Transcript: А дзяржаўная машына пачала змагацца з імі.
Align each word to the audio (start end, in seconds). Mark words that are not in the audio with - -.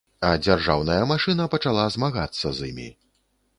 А 0.27 0.29
дзяржаўная 0.45 0.97
машына 1.11 1.47
пачала 1.55 1.85
змагацца 1.99 2.47
з 2.61 2.73
імі. 2.73 2.91